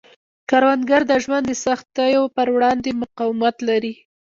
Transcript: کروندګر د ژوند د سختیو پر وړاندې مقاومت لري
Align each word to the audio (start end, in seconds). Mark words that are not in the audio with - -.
کروندګر 0.49 1.01
د 1.07 1.13
ژوند 1.23 1.45
د 1.47 1.51
سختیو 1.65 2.23
پر 2.35 2.47
وړاندې 2.55 2.89
مقاومت 3.01 3.55
لري 3.69 3.93